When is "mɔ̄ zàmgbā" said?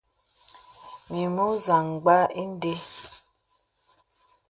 1.35-2.17